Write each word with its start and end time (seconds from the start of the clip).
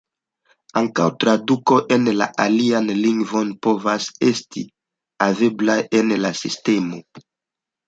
Ankaŭ 0.79 1.03
tradukoj 1.23 1.77
en 1.95 2.07
la 2.21 2.27
aliajn 2.45 2.89
lingvojn 3.03 3.53
povas 3.67 4.09
esti 4.33 4.65
haveblaj 5.27 5.79
en 6.01 6.13
la 6.27 6.35
sistemo. 6.43 7.03